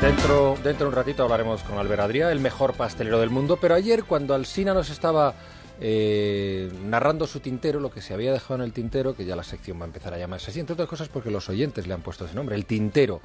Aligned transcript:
Dentro, 0.00 0.56
dentro 0.62 0.84
de 0.86 0.90
un 0.90 0.92
ratito 0.94 1.24
hablaremos 1.24 1.62
con 1.64 1.76
Albert 1.78 2.02
Adrià, 2.02 2.30
el 2.30 2.38
mejor 2.38 2.74
pastelero 2.74 3.18
del 3.18 3.30
mundo, 3.30 3.58
pero 3.60 3.74
ayer 3.74 4.04
cuando 4.04 4.32
Alsina 4.32 4.72
nos 4.72 4.90
estaba 4.90 5.34
eh, 5.80 6.70
narrando 6.84 7.26
su 7.26 7.40
tintero, 7.40 7.80
lo 7.80 7.90
que 7.90 8.00
se 8.00 8.14
había 8.14 8.32
dejado 8.32 8.54
en 8.56 8.60
el 8.62 8.72
tintero, 8.72 9.16
que 9.16 9.24
ya 9.24 9.34
la 9.34 9.42
sección 9.42 9.78
va 9.80 9.82
a 9.82 9.86
empezar 9.86 10.14
a 10.14 10.18
llamarse 10.18 10.52
así, 10.52 10.60
entre 10.60 10.74
otras 10.74 10.88
cosas 10.88 11.08
porque 11.08 11.32
los 11.32 11.48
oyentes 11.48 11.88
le 11.88 11.94
han 11.94 12.02
puesto 12.02 12.26
ese 12.26 12.34
nombre, 12.36 12.54
el 12.54 12.64
tintero 12.64 13.20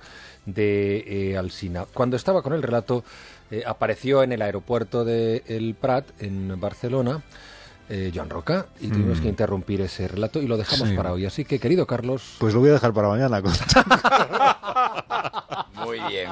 de 0.47 1.03
eh, 1.33 1.37
Alsina. 1.37 1.85
Cuando 1.93 2.15
estaba 2.15 2.41
con 2.41 2.53
el 2.53 2.63
relato, 2.63 3.03
eh, 3.51 3.61
apareció 3.67 4.23
en 4.23 4.31
el 4.31 4.41
aeropuerto 4.41 5.05
de 5.05 5.43
El 5.45 5.75
Prat, 5.75 6.05
en 6.19 6.59
Barcelona, 6.59 7.21
eh, 7.87 8.11
Joan 8.15 8.31
Roca, 8.31 8.65
y 8.81 8.87
tuvimos 8.87 9.19
que 9.21 9.27
interrumpir 9.27 9.81
ese 9.81 10.07
relato 10.07 10.41
y 10.41 10.47
lo 10.47 10.57
dejamos 10.57 10.89
Sí. 10.89 10.95
para 10.95 11.13
hoy. 11.13 11.25
Así 11.27 11.45
que, 11.45 11.59
querido 11.59 11.85
Carlos... 11.85 12.37
Pues 12.39 12.53
lo 12.55 12.61
voy 12.61 12.69
a 12.69 12.73
dejar 12.73 12.93
para 12.93 13.09
mañana, 13.09 13.41
con, 13.43 13.51
Muy 15.75 15.99
bien. 16.09 16.29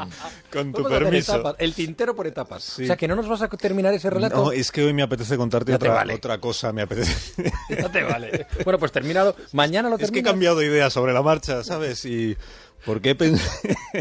con 0.52 0.72
tu 0.74 0.84
permiso. 0.84 1.34
etapas, 1.36 1.56
el 1.60 1.74
tintero 1.74 2.16
por 2.16 2.28
etapas. 2.28 2.64
Sí. 2.64 2.84
O 2.84 2.88
sea, 2.88 2.96
que 2.98 3.08
no 3.08 3.16
nos 3.16 3.28
vas 3.28 3.42
a 3.42 3.48
terminar 3.50 3.94
ese 3.94 4.10
relato. 4.10 4.36
No, 4.38 4.52
es 4.52 4.72
que 4.72 4.84
hoy 4.84 4.94
me 4.94 5.04
apetece 5.04 5.38
contarte 5.38 5.74
otra, 5.74 5.94
vale. 5.94 6.14
otra 6.16 6.38
cosa, 6.40 6.72
me 6.74 6.82
apetece. 6.84 7.52
No 7.82 7.90
te 7.92 8.04
vale. 8.04 8.48
Bueno, 8.64 8.78
pues 8.80 8.92
terminado. 8.92 9.36
Mañana 9.54 9.90
lo 9.90 9.96
es 9.96 10.00
que 10.00 10.06
he 10.06 10.08
terminas. 10.08 10.32
cambiado 10.32 10.58
de 10.58 10.66
idea 10.68 10.90
sobre 10.90 11.14
la 11.14 11.22
marcha, 11.22 11.64
¿sabes? 11.64 12.04
Y 12.06 12.36
porque 12.86 13.12
he, 13.12 13.16
pen- 13.16 13.40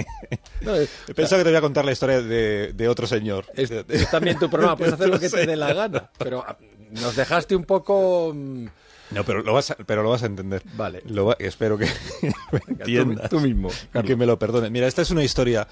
No, 0.62 0.74
he 0.76 1.14
pensado 1.14 1.40
que 1.40 1.44
te 1.44 1.50
voy 1.50 1.56
a 1.58 1.60
contar 1.60 1.84
la 1.84 1.92
historia 1.92 2.20
de, 2.22 2.72
de 2.74 2.88
otro 2.88 3.06
señor. 3.06 3.46
es, 3.54 3.70
es 3.70 4.10
también 4.10 4.38
tu 4.38 4.48
programa, 4.50 4.76
puedes 4.76 4.94
hacer 4.94 5.08
lo 5.08 5.18
que 5.20 5.28
te 5.28 5.46
dé 5.46 5.56
la 5.56 5.72
gana. 5.72 6.10
Pero 6.18 6.44
ah, 6.46 6.56
nos 6.90 7.16
dejaste 7.16 7.54
un 7.56 7.64
poco. 7.64 8.32
mm, 8.34 8.66
No, 9.12 9.24
pero 9.24 9.42
lo 9.42 9.52
vas 9.54 9.70
a, 9.70 9.74
pero 9.76 10.02
lo 10.02 10.10
vas 10.10 10.22
a 10.22 10.26
entender. 10.26 10.62
Vale. 10.74 11.02
Lo 11.06 11.26
va- 11.26 11.36
espero 11.38 11.76
que 11.78 11.86
me 12.68 12.74
entiendas. 12.74 13.30
tú 13.30 13.40
mismo, 13.40 13.68
Carlos. 13.92 14.08
que 14.08 14.16
me 14.16 14.26
lo 14.26 14.38
perdones. 14.38 14.70
Mira, 14.70 14.86
esta 14.86 15.02
es 15.02 15.10
una 15.10 15.24
historia 15.24 15.66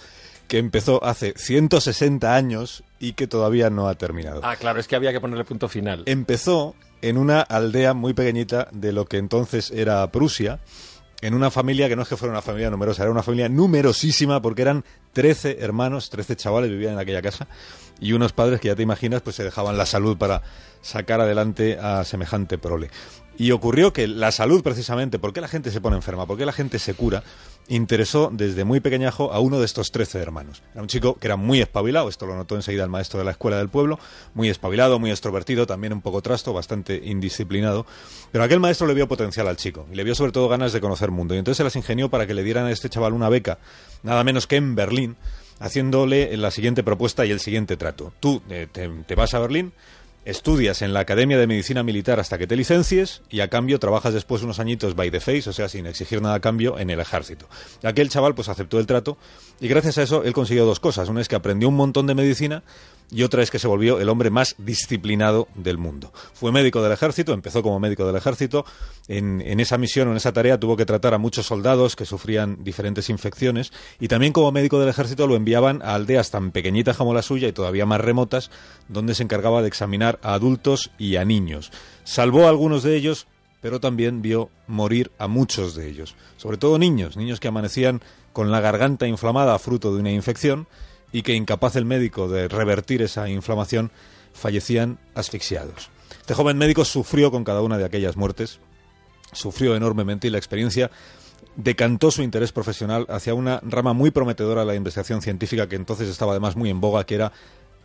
que 0.46 0.58
empezó 0.58 1.04
hace 1.04 1.34
160 1.36 2.34
años 2.34 2.82
y 2.98 3.12
que 3.12 3.26
todavía 3.26 3.68
no 3.70 3.88
ha 3.88 3.94
terminado. 3.96 4.40
Ah, 4.42 4.56
claro, 4.56 4.80
es 4.80 4.88
que 4.88 4.96
había 4.96 5.12
que 5.12 5.20
ponerle 5.20 5.44
punto 5.44 5.68
final. 5.68 6.02
Empezó 6.06 6.74
en 7.02 7.18
una 7.18 7.42
aldea 7.42 7.94
muy 7.94 8.14
pequeñita 8.14 8.68
de 8.72 8.92
lo 8.92 9.04
que 9.04 9.18
entonces 9.18 9.70
era 9.70 10.10
Prusia, 10.10 10.60
en 11.20 11.34
una 11.34 11.50
familia 11.50 11.88
que 11.88 11.96
no 11.96 12.02
es 12.02 12.08
que 12.08 12.16
fuera 12.16 12.32
una 12.32 12.42
familia 12.42 12.70
numerosa, 12.70 13.02
era 13.02 13.10
una 13.10 13.22
familia 13.22 13.48
numerosísima 13.48 14.40
porque 14.40 14.62
eran 14.62 14.84
13 15.18 15.56
hermanos, 15.58 16.10
13 16.10 16.36
chavales 16.36 16.70
vivían 16.70 16.92
en 16.92 17.00
aquella 17.00 17.20
casa 17.20 17.48
y 17.98 18.12
unos 18.12 18.32
padres 18.32 18.60
que 18.60 18.68
ya 18.68 18.76
te 18.76 18.84
imaginas 18.84 19.20
pues 19.20 19.34
se 19.34 19.42
dejaban 19.42 19.76
la 19.76 19.84
salud 19.84 20.16
para 20.16 20.42
sacar 20.80 21.20
adelante 21.20 21.76
a 21.76 22.04
semejante 22.04 22.56
prole. 22.56 22.88
Y 23.36 23.52
ocurrió 23.52 23.92
que 23.92 24.08
la 24.08 24.32
salud 24.32 24.64
precisamente, 24.64 25.20
¿por 25.20 25.32
qué 25.32 25.40
la 25.40 25.46
gente 25.46 25.70
se 25.70 25.80
pone 25.80 25.94
enferma? 25.94 26.26
¿Por 26.26 26.36
qué 26.36 26.44
la 26.44 26.52
gente 26.52 26.80
se 26.80 26.94
cura? 26.94 27.22
Interesó 27.68 28.30
desde 28.32 28.64
muy 28.64 28.80
pequeñajo 28.80 29.32
a 29.32 29.38
uno 29.38 29.60
de 29.60 29.64
estos 29.64 29.92
13 29.92 30.18
hermanos. 30.18 30.62
Era 30.72 30.82
un 30.82 30.88
chico 30.88 31.14
que 31.14 31.28
era 31.28 31.36
muy 31.36 31.60
espabilado, 31.60 32.08
esto 32.08 32.26
lo 32.26 32.34
notó 32.34 32.56
enseguida 32.56 32.82
el 32.82 32.90
maestro 32.90 33.20
de 33.20 33.24
la 33.24 33.30
escuela 33.30 33.58
del 33.58 33.68
pueblo, 33.68 34.00
muy 34.34 34.48
espabilado, 34.48 34.98
muy 34.98 35.10
extrovertido, 35.10 35.68
también 35.68 35.92
un 35.92 36.00
poco 36.00 36.20
trasto, 36.20 36.52
bastante 36.52 37.00
indisciplinado. 37.04 37.86
Pero 38.32 38.42
aquel 38.42 38.58
maestro 38.58 38.88
le 38.88 38.94
vio 38.94 39.06
potencial 39.06 39.46
al 39.46 39.56
chico 39.56 39.86
y 39.92 39.94
le 39.94 40.02
vio 40.02 40.16
sobre 40.16 40.32
todo 40.32 40.48
ganas 40.48 40.72
de 40.72 40.80
conocer 40.80 41.12
mundo. 41.12 41.36
Y 41.36 41.38
entonces 41.38 41.58
se 41.58 41.64
las 41.64 41.76
ingenió 41.76 42.08
para 42.08 42.26
que 42.26 42.34
le 42.34 42.42
dieran 42.42 42.66
a 42.66 42.72
este 42.72 42.88
chaval 42.88 43.12
una 43.12 43.28
beca, 43.28 43.58
nada 44.02 44.24
menos 44.24 44.48
que 44.48 44.56
en 44.56 44.74
Berlín, 44.74 45.07
haciéndole 45.60 46.36
la 46.36 46.50
siguiente 46.50 46.82
propuesta 46.82 47.26
y 47.26 47.30
el 47.30 47.40
siguiente 47.40 47.76
trato. 47.76 48.12
Tú 48.20 48.42
eh, 48.50 48.66
te, 48.70 48.88
te 48.88 49.14
vas 49.14 49.34
a 49.34 49.38
Berlín, 49.38 49.72
estudias 50.24 50.82
en 50.82 50.92
la 50.92 51.00
Academia 51.00 51.38
de 51.38 51.46
Medicina 51.46 51.82
Militar 51.82 52.20
hasta 52.20 52.36
que 52.36 52.46
te 52.46 52.54
licencies 52.54 53.22
y 53.30 53.40
a 53.40 53.48
cambio 53.48 53.78
trabajas 53.78 54.12
después 54.12 54.42
unos 54.42 54.58
añitos 54.58 54.94
by 54.94 55.10
the 55.10 55.20
face, 55.20 55.48
o 55.48 55.52
sea, 55.52 55.70
sin 55.70 55.86
exigir 55.86 56.20
nada 56.20 56.34
a 56.34 56.40
cambio, 56.40 56.78
en 56.78 56.90
el 56.90 57.00
ejército. 57.00 57.48
Aquel 57.82 58.10
chaval 58.10 58.34
pues 58.34 58.50
aceptó 58.50 58.78
el 58.78 58.86
trato 58.86 59.16
y 59.58 59.68
gracias 59.68 59.96
a 59.96 60.02
eso 60.02 60.24
él 60.24 60.34
consiguió 60.34 60.66
dos 60.66 60.80
cosas. 60.80 61.08
Una 61.08 61.22
es 61.22 61.28
que 61.28 61.36
aprendió 61.36 61.68
un 61.68 61.76
montón 61.76 62.06
de 62.06 62.14
medicina 62.14 62.62
y 63.10 63.22
otra 63.22 63.42
es 63.42 63.50
que 63.50 63.58
se 63.58 63.68
volvió 63.68 64.00
el 64.00 64.08
hombre 64.08 64.30
más 64.30 64.54
disciplinado 64.58 65.48
del 65.54 65.78
mundo. 65.78 66.12
Fue 66.34 66.52
médico 66.52 66.82
del 66.82 66.92
ejército, 66.92 67.32
empezó 67.32 67.62
como 67.62 67.80
médico 67.80 68.06
del 68.06 68.16
ejército. 68.16 68.64
En, 69.06 69.40
en 69.40 69.60
esa 69.60 69.78
misión 69.78 70.08
en 70.08 70.16
esa 70.16 70.32
tarea 70.32 70.60
tuvo 70.60 70.76
que 70.76 70.84
tratar 70.84 71.14
a 71.14 71.18
muchos 71.18 71.46
soldados 71.46 71.96
que 71.96 72.04
sufrían 72.04 72.62
diferentes 72.62 73.08
infecciones 73.08 73.72
y 73.98 74.08
también 74.08 74.32
como 74.32 74.52
médico 74.52 74.78
del 74.78 74.90
ejército 74.90 75.26
lo 75.26 75.36
enviaban 75.36 75.80
a 75.82 75.94
aldeas 75.94 76.30
tan 76.30 76.50
pequeñitas 76.50 76.96
como 76.96 77.14
la 77.14 77.22
suya 77.22 77.48
y 77.48 77.52
todavía 77.52 77.86
más 77.86 78.00
remotas, 78.00 78.50
donde 78.88 79.14
se 79.14 79.22
encargaba 79.22 79.62
de 79.62 79.68
examinar 79.68 80.18
a 80.22 80.34
adultos 80.34 80.90
y 80.98 81.16
a 81.16 81.24
niños. 81.24 81.72
Salvó 82.04 82.46
a 82.46 82.50
algunos 82.50 82.82
de 82.82 82.96
ellos, 82.96 83.26
pero 83.60 83.80
también 83.80 84.22
vio 84.22 84.50
morir 84.66 85.10
a 85.18 85.28
muchos 85.28 85.74
de 85.74 85.88
ellos, 85.88 86.14
sobre 86.36 86.58
todo 86.58 86.78
niños, 86.78 87.16
niños 87.16 87.40
que 87.40 87.48
amanecían 87.48 88.02
con 88.32 88.50
la 88.50 88.60
garganta 88.60 89.06
inflamada 89.06 89.58
fruto 89.58 89.94
de 89.94 90.00
una 90.00 90.12
infección 90.12 90.68
y 91.12 91.22
que 91.22 91.34
incapaz 91.34 91.76
el 91.76 91.84
médico 91.84 92.28
de 92.28 92.48
revertir 92.48 93.02
esa 93.02 93.28
inflamación 93.28 93.90
fallecían 94.32 94.98
asfixiados. 95.14 95.90
Este 96.20 96.34
joven 96.34 96.58
médico 96.58 96.84
sufrió 96.84 97.30
con 97.30 97.44
cada 97.44 97.62
una 97.62 97.78
de 97.78 97.84
aquellas 97.84 98.16
muertes, 98.16 98.60
sufrió 99.32 99.76
enormemente 99.76 100.28
y 100.28 100.30
la 100.30 100.38
experiencia 100.38 100.90
decantó 101.56 102.10
su 102.10 102.22
interés 102.22 102.52
profesional 102.52 103.06
hacia 103.08 103.34
una 103.34 103.60
rama 103.62 103.92
muy 103.92 104.10
prometedora 104.10 104.60
de 104.62 104.66
la 104.66 104.74
investigación 104.74 105.22
científica 105.22 105.68
que 105.68 105.76
entonces 105.76 106.08
estaba 106.08 106.32
además 106.32 106.56
muy 106.56 106.70
en 106.70 106.80
boga, 106.80 107.04
que 107.04 107.16
era 107.16 107.32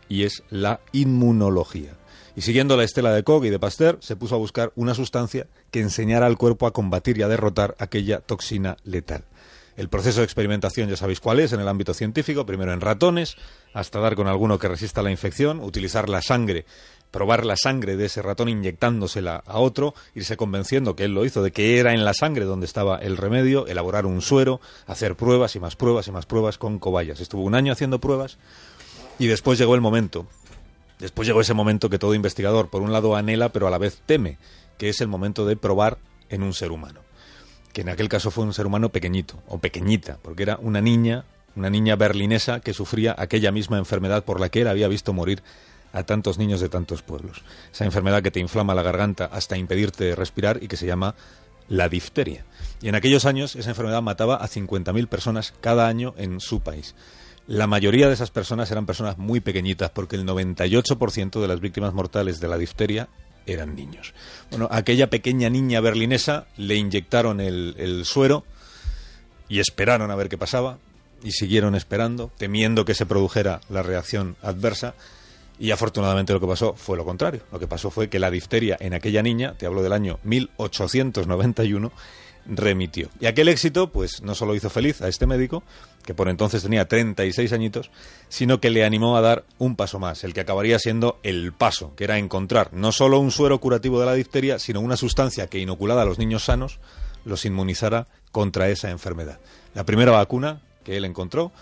y 0.08 0.24
es 0.24 0.42
la 0.50 0.80
inmunología. 0.92 1.96
Y 2.36 2.42
siguiendo 2.42 2.76
la 2.76 2.84
estela 2.84 3.12
de 3.12 3.22
Koch 3.22 3.44
y 3.44 3.50
de 3.50 3.58
Pasteur, 3.58 3.98
se 4.00 4.16
puso 4.16 4.34
a 4.34 4.38
buscar 4.38 4.72
una 4.74 4.94
sustancia 4.94 5.46
que 5.70 5.80
enseñara 5.80 6.26
al 6.26 6.36
cuerpo 6.36 6.66
a 6.66 6.72
combatir 6.72 7.18
y 7.18 7.22
a 7.22 7.28
derrotar 7.28 7.76
aquella 7.78 8.20
toxina 8.20 8.76
letal. 8.84 9.24
El 9.76 9.88
proceso 9.88 10.20
de 10.20 10.24
experimentación 10.24 10.88
ya 10.88 10.96
sabéis 10.96 11.18
cuál 11.18 11.40
es 11.40 11.52
en 11.52 11.60
el 11.60 11.66
ámbito 11.66 11.94
científico, 11.94 12.46
primero 12.46 12.72
en 12.72 12.80
ratones, 12.80 13.36
hasta 13.72 13.98
dar 13.98 14.14
con 14.14 14.28
alguno 14.28 14.58
que 14.58 14.68
resista 14.68 15.02
la 15.02 15.10
infección, 15.10 15.58
utilizar 15.58 16.08
la 16.08 16.22
sangre, 16.22 16.64
probar 17.10 17.44
la 17.44 17.56
sangre 17.56 17.96
de 17.96 18.06
ese 18.06 18.22
ratón 18.22 18.48
inyectándosela 18.48 19.42
a 19.46 19.58
otro, 19.58 19.94
irse 20.14 20.36
convenciendo 20.36 20.94
que 20.94 21.04
él 21.04 21.14
lo 21.14 21.24
hizo, 21.24 21.42
de 21.42 21.50
que 21.50 21.78
era 21.78 21.92
en 21.92 22.04
la 22.04 22.14
sangre 22.14 22.44
donde 22.44 22.66
estaba 22.66 22.98
el 22.98 23.16
remedio, 23.16 23.66
elaborar 23.66 24.06
un 24.06 24.20
suero, 24.20 24.60
hacer 24.86 25.16
pruebas 25.16 25.56
y 25.56 25.60
más 25.60 25.74
pruebas 25.74 26.06
y 26.06 26.12
más 26.12 26.26
pruebas 26.26 26.56
con 26.56 26.78
cobayas. 26.78 27.20
Estuvo 27.20 27.42
un 27.42 27.56
año 27.56 27.72
haciendo 27.72 28.00
pruebas 28.00 28.38
y 29.18 29.26
después 29.26 29.60
llegó 29.60 29.76
el 29.76 29.80
momento, 29.80 30.26
después 30.98 31.26
llegó 31.26 31.40
ese 31.40 31.54
momento 31.54 31.88
que 31.88 31.98
todo 31.98 32.14
investigador, 32.14 32.68
por 32.68 32.82
un 32.82 32.92
lado, 32.92 33.14
anhela, 33.16 33.50
pero 33.50 33.66
a 33.66 33.70
la 33.70 33.78
vez 33.78 34.02
teme, 34.06 34.38
que 34.78 34.88
es 34.88 35.00
el 35.00 35.08
momento 35.08 35.46
de 35.46 35.56
probar 35.56 35.98
en 36.30 36.42
un 36.42 36.52
ser 36.52 36.72
humano. 36.72 37.03
Que 37.74 37.82
en 37.82 37.90
aquel 37.90 38.08
caso 38.08 38.30
fue 38.30 38.44
un 38.44 38.54
ser 38.54 38.66
humano 38.66 38.88
pequeñito, 38.88 39.42
o 39.48 39.58
pequeñita, 39.58 40.18
porque 40.22 40.44
era 40.44 40.56
una 40.62 40.80
niña, 40.80 41.24
una 41.56 41.68
niña 41.68 41.96
berlinesa 41.96 42.60
que 42.60 42.72
sufría 42.72 43.14
aquella 43.18 43.52
misma 43.52 43.76
enfermedad 43.76 44.24
por 44.24 44.40
la 44.40 44.48
que 44.48 44.62
él 44.62 44.68
había 44.68 44.88
visto 44.88 45.12
morir 45.12 45.42
a 45.92 46.04
tantos 46.04 46.38
niños 46.38 46.60
de 46.60 46.68
tantos 46.68 47.02
pueblos. 47.02 47.42
Esa 47.72 47.84
enfermedad 47.84 48.22
que 48.22 48.30
te 48.30 48.40
inflama 48.40 48.74
la 48.74 48.82
garganta 48.82 49.26
hasta 49.26 49.58
impedirte 49.58 50.14
respirar 50.14 50.62
y 50.62 50.68
que 50.68 50.76
se 50.76 50.86
llama 50.86 51.14
la 51.68 51.88
difteria. 51.88 52.44
Y 52.80 52.88
en 52.88 52.94
aquellos 52.94 53.24
años 53.24 53.56
esa 53.56 53.70
enfermedad 53.70 54.02
mataba 54.02 54.36
a 54.36 54.48
50.000 54.48 55.08
personas 55.08 55.52
cada 55.60 55.88
año 55.88 56.14
en 56.16 56.40
su 56.40 56.60
país. 56.60 56.94
La 57.46 57.66
mayoría 57.66 58.08
de 58.08 58.14
esas 58.14 58.30
personas 58.30 58.70
eran 58.70 58.86
personas 58.86 59.18
muy 59.18 59.40
pequeñitas 59.40 59.90
porque 59.90 60.16
el 60.16 60.26
98% 60.26 61.40
de 61.40 61.48
las 61.48 61.60
víctimas 61.60 61.92
mortales 61.92 62.40
de 62.40 62.48
la 62.48 62.56
difteria 62.56 63.08
eran 63.46 63.76
niños. 63.76 64.14
Bueno, 64.50 64.68
aquella 64.70 65.10
pequeña 65.10 65.50
niña 65.50 65.80
berlinesa 65.80 66.46
le 66.56 66.76
inyectaron 66.76 67.40
el, 67.40 67.74
el 67.78 68.04
suero 68.04 68.44
y 69.48 69.60
esperaron 69.60 70.10
a 70.10 70.16
ver 70.16 70.28
qué 70.28 70.38
pasaba 70.38 70.78
y 71.22 71.32
siguieron 71.32 71.74
esperando, 71.74 72.30
temiendo 72.36 72.84
que 72.84 72.94
se 72.94 73.06
produjera 73.06 73.60
la 73.68 73.82
reacción 73.82 74.36
adversa 74.42 74.94
y 75.58 75.70
afortunadamente 75.70 76.32
lo 76.32 76.40
que 76.40 76.46
pasó 76.46 76.74
fue 76.74 76.96
lo 76.96 77.04
contrario. 77.04 77.42
Lo 77.52 77.58
que 77.58 77.66
pasó 77.66 77.90
fue 77.90 78.08
que 78.08 78.18
la 78.18 78.30
difteria 78.30 78.76
en 78.80 78.94
aquella 78.94 79.22
niña, 79.22 79.54
te 79.56 79.66
hablo 79.66 79.82
del 79.82 79.92
año 79.92 80.18
1891, 80.24 81.92
remitió. 82.46 83.08
Y 83.20 83.26
aquel 83.26 83.48
éxito, 83.48 83.90
pues 83.90 84.22
no 84.22 84.34
solo 84.34 84.54
hizo 84.54 84.70
feliz 84.70 85.02
a 85.02 85.08
este 85.08 85.26
médico, 85.26 85.62
que 86.04 86.14
por 86.14 86.28
entonces 86.28 86.62
tenía 86.62 86.86
36 86.86 87.52
añitos, 87.52 87.90
sino 88.28 88.60
que 88.60 88.70
le 88.70 88.84
animó 88.84 89.16
a 89.16 89.20
dar 89.20 89.44
un 89.58 89.76
paso 89.76 89.98
más, 89.98 90.24
el 90.24 90.34
que 90.34 90.40
acabaría 90.40 90.78
siendo 90.78 91.18
el 91.22 91.52
paso, 91.52 91.94
que 91.96 92.04
era 92.04 92.18
encontrar 92.18 92.72
no 92.72 92.92
solo 92.92 93.18
un 93.18 93.30
suero 93.30 93.58
curativo 93.60 94.00
de 94.00 94.06
la 94.06 94.14
difteria, 94.14 94.58
sino 94.58 94.80
una 94.80 94.96
sustancia 94.96 95.46
que 95.46 95.58
inoculada 95.58 96.02
a 96.02 96.06
los 96.06 96.18
niños 96.18 96.44
sanos 96.44 96.78
los 97.24 97.44
inmunizara 97.44 98.06
contra 98.32 98.68
esa 98.68 98.90
enfermedad. 98.90 99.38
La 99.74 99.84
primera 99.84 100.12
vacuna 100.12 100.60
que 100.84 100.96
él 100.96 101.04
encontró 101.04 101.52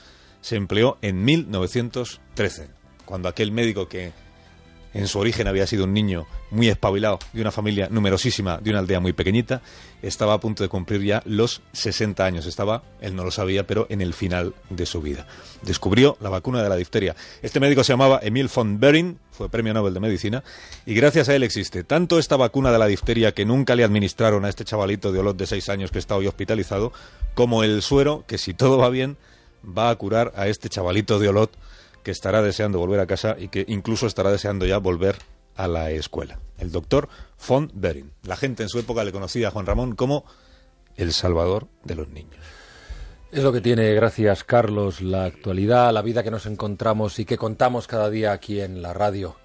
se 0.41 0.57
empleó 0.57 0.99
en 1.03 1.25
1913, 1.25 2.69
cuando 3.05 3.29
aquel 3.29 3.53
médico 3.53 3.89
que 3.89 4.13
en 4.95 5.09
su 5.09 5.19
origen 5.19 5.49
había 5.49 5.67
sido 5.67 5.85
un 5.85 5.95
niño 5.95 6.27
muy 6.51 6.69
espabilado, 6.69 7.19
de 7.33 7.41
una 7.41 7.51
familia 7.51 7.89
numerosísima, 7.91 8.59
de 8.59 8.71
una 8.71 8.81
aldea 8.81 9.01
muy 9.01 9.13
pequeñita, 9.13 9.63
estaba 10.03 10.35
a 10.35 10.41
punto 10.41 10.63
de 10.63 10.69
cumplir 10.69 11.03
ya 11.03 11.23
los 11.25 11.63
60 11.73 12.25
años. 12.25 12.47
Estaba, 12.47 12.83
él 13.01 13.15
no 13.17 13.25
lo 13.25 13.31
sabía, 13.31 13.67
pero 13.67 13.87
en 13.89 14.01
el 14.01 14.13
final 14.15 14.55
de 14.69 14.85
su 14.85 15.01
vida. 15.01 15.27
Descubrió 15.63 16.17
la 16.21 16.29
vacuna 16.29 16.63
de 16.63 16.69
la 16.69 16.77
difteria. 16.77 17.15
Este 17.41 17.61
médico 17.61 17.85
se 17.85 17.93
llamaba 17.93 18.21
Emil 18.23 18.51
von 18.55 18.79
Behring, 18.81 19.19
fue 19.31 19.49
premio 19.49 19.73
Nobel 19.73 19.95
de 19.95 20.01
Medicina, 20.01 20.43
y 20.85 20.95
gracias 20.95 21.29
a 21.29 21.35
él 21.35 21.43
existe 21.43 21.85
tanto 21.85 22.19
esta 22.19 22.37
vacuna 22.37 22.73
de 22.73 22.79
la 22.79 22.87
difteria 22.87 23.33
que 23.33 23.45
nunca 23.45 23.75
le 23.75 23.85
administraron 23.85 24.45
a 24.45 24.49
este 24.49 24.65
chavalito 24.65 25.13
de 25.13 25.21
Olot 25.21 25.37
de 25.37 25.47
6 25.47 25.69
años 25.69 25.91
que 25.91 25.99
está 25.99 26.17
hoy 26.17 26.27
hospitalizado, 26.27 26.93
como 27.35 27.63
el 27.65 27.83
suero 27.83 28.25
que, 28.27 28.39
si 28.39 28.55
todo 28.55 28.79
va 28.79 28.91
bien, 28.91 29.17
va 29.67 29.91
a 29.91 29.97
curar 29.97 30.33
a 30.37 30.49
este 30.49 30.69
chavalito 30.69 31.19
de 31.19 31.29
Olot 31.29 31.57
que 32.03 32.11
estará 32.11 32.43
deseando 32.43 32.79
volver 32.79 33.01
a 33.01 33.07
casa 33.07 33.37
y 33.39 33.49
que 33.49 33.65
incluso 33.69 34.07
estará 34.07 34.31
deseando 34.31 34.67
ya 34.67 34.79
volver 34.79 35.17
a 35.57 35.69
la 35.69 35.91
escuela. 35.91 36.39
El 36.59 36.73
doctor 36.73 37.09
von 37.47 37.71
Bering. 37.75 38.13
La 38.25 38.37
gente 38.37 38.63
en 38.63 38.69
su 38.69 38.79
época 38.79 39.05
le 39.05 39.13
conocía 39.13 39.49
a 39.49 39.51
Juan 39.51 39.67
Ramón 39.67 39.95
como 39.95 40.25
el 40.97 41.13
salvador 41.13 41.69
de 41.85 41.95
los 41.95 42.09
niños. 42.09 42.41
Es 43.31 43.43
lo 43.43 43.53
que 43.53 43.63
tiene, 43.63 43.95
gracias 43.95 44.45
Carlos, 44.45 45.01
la 45.01 45.25
actualidad, 45.25 45.93
la 45.93 46.03
vida 46.03 46.23
que 46.23 46.31
nos 46.31 46.45
encontramos 46.45 47.19
y 47.19 47.25
que 47.25 47.39
contamos 47.39 47.87
cada 47.87 48.11
día 48.11 48.33
aquí 48.33 48.61
en 48.61 48.83
la 48.83 48.93
radio. 48.93 49.37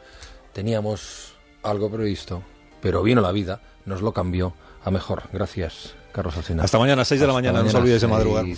Teníamos 0.51 1.36
algo 1.63 1.89
previsto, 1.89 2.44
pero 2.81 3.01
vino 3.01 3.21
la 3.21 3.31
vida, 3.31 3.62
nos 3.86 4.01
lo 4.01 4.12
cambió 4.12 4.54
a 4.83 4.92
mejor. 4.92 5.24
Gracias, 5.31 5.95
Carlos 6.12 6.36
Alsina. 6.36 6.63
Hasta 6.63 6.80
mañana, 6.80 7.06
6 7.06 7.21
de 7.21 7.27
la 7.27 7.33
mañana, 7.33 7.63
no 7.63 7.69
se 7.69 7.77
olvides 7.77 8.01
de 8.01 8.07
madrugar. 8.07 8.45